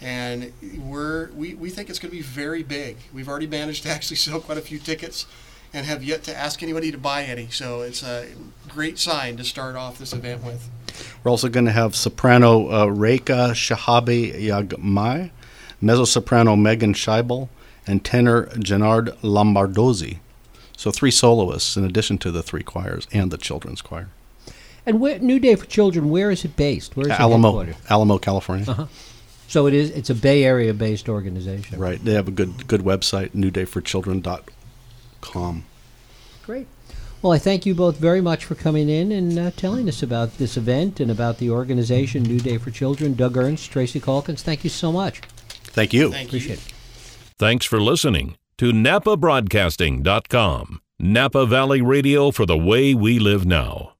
And 0.00 0.52
we're, 0.78 1.30
we, 1.32 1.54
we 1.54 1.70
think 1.70 1.90
it's 1.90 1.98
going 1.98 2.10
to 2.10 2.16
be 2.16 2.22
very 2.22 2.62
big. 2.62 2.96
We've 3.12 3.28
already 3.28 3.46
managed 3.46 3.82
to 3.84 3.90
actually 3.90 4.16
sell 4.24 4.40
quite 4.40 4.58
a 4.58 4.62
few 4.62 4.78
tickets 4.78 5.26
and 5.72 5.86
have 5.86 6.02
yet 6.02 6.22
to 6.24 6.36
ask 6.36 6.62
anybody 6.62 6.90
to 6.90 6.98
buy 6.98 7.24
any. 7.24 7.48
So 7.48 7.82
it's 7.82 8.02
a 8.02 8.28
great 8.68 8.98
sign 8.98 9.36
to 9.36 9.44
start 9.44 9.76
off 9.76 9.98
this 9.98 10.12
event 10.12 10.44
with. 10.44 10.68
We're 11.22 11.30
also 11.30 11.48
going 11.48 11.66
to 11.66 11.72
have 11.72 11.94
soprano 11.94 12.68
uh, 12.68 12.86
Reika 12.86 13.52
Shahabi 13.52 14.34
Yagmai, 14.34 15.30
mezzo 15.80 16.04
soprano 16.04 16.56
Megan 16.56 16.94
Scheibel, 16.94 17.48
and 17.86 18.04
tenor 18.04 18.46
Gennard 18.58 19.08
Lombardozzi. 19.22 20.18
So 20.76 20.90
three 20.90 21.10
soloists 21.10 21.76
in 21.76 21.84
addition 21.84 22.18
to 22.18 22.30
the 22.30 22.42
three 22.42 22.62
choirs 22.62 23.08
and 23.12 23.30
the 23.30 23.38
children's 23.38 23.82
choir. 23.82 24.08
And 24.86 25.00
where, 25.00 25.18
New 25.18 25.38
Day 25.38 25.54
for 25.54 25.66
Children, 25.66 26.08
where 26.08 26.30
is 26.30 26.44
it 26.44 26.56
based? 26.56 26.96
Where 26.96 27.06
is 27.06 27.12
it 27.12 27.20
Alamo, 27.20 27.52
headquartered? 27.52 27.90
Alamo, 27.90 28.18
California. 28.18 28.70
Uh-huh. 28.70 28.86
So 29.48 29.66
it 29.66 29.74
is. 29.74 29.90
It's 29.90 30.10
a 30.10 30.14
Bay 30.14 30.44
Area 30.44 30.72
based 30.74 31.08
organization. 31.08 31.76
Right. 31.78 32.04
They 32.04 32.12
have 32.12 32.28
a 32.28 32.30
good 32.30 32.68
good 32.68 32.82
website, 32.82 33.30
newdayforchildren.com. 33.30 35.64
Great. 36.44 36.66
Well, 37.20 37.32
I 37.32 37.38
thank 37.38 37.66
you 37.66 37.74
both 37.74 37.96
very 37.96 38.20
much 38.20 38.44
for 38.44 38.54
coming 38.54 38.88
in 38.88 39.10
and 39.10 39.36
uh, 39.36 39.50
telling 39.50 39.88
us 39.88 40.04
about 40.04 40.38
this 40.38 40.56
event 40.56 41.00
and 41.00 41.10
about 41.10 41.38
the 41.38 41.50
organization 41.50 42.22
New 42.22 42.38
Day 42.38 42.58
for 42.58 42.70
Children. 42.70 43.14
Doug 43.14 43.36
Ernst, 43.36 43.72
Tracy 43.72 43.98
Calkins, 43.98 44.44
thank 44.44 44.62
you 44.62 44.70
so 44.70 44.92
much. 44.92 45.20
Thank 45.64 45.92
you. 45.92 46.12
Thank 46.12 46.28
Appreciate 46.28 46.60
you. 46.60 46.66
it. 46.66 46.72
Thanks 47.36 47.66
for 47.66 47.80
listening 47.80 48.36
to 48.58 48.70
NapaBroadcasting.com. 48.72 50.80
Napa 51.00 51.46
Valley 51.46 51.82
Radio 51.82 52.30
for 52.30 52.46
the 52.46 52.56
way 52.56 52.94
we 52.94 53.18
live 53.18 53.44
now. 53.46 53.94